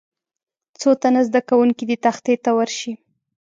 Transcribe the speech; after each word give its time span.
څو 0.79 0.89
تنه 1.01 1.21
زده 1.27 1.41
کوونکي 1.49 1.83
دې 1.89 1.97
تختې 2.05 2.35
ته 2.43 2.51
ورشي. 2.57 2.93